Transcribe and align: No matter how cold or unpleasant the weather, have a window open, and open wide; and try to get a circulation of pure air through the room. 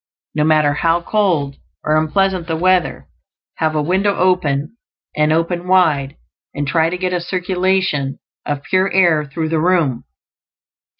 No 0.33 0.43
matter 0.43 0.73
how 0.73 0.99
cold 1.03 1.57
or 1.83 1.95
unpleasant 1.95 2.47
the 2.47 2.55
weather, 2.57 3.07
have 3.57 3.75
a 3.75 3.83
window 3.83 4.15
open, 4.17 4.75
and 5.15 5.31
open 5.31 5.67
wide; 5.67 6.17
and 6.55 6.65
try 6.67 6.89
to 6.89 6.97
get 6.97 7.13
a 7.13 7.21
circulation 7.21 8.17
of 8.43 8.63
pure 8.63 8.91
air 8.91 9.25
through 9.25 9.49
the 9.49 9.59
room. 9.59 10.05